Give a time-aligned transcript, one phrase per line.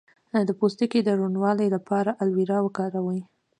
[0.47, 3.19] د پوستکي روڼوالي لپاره ایلوویرا وکاروئ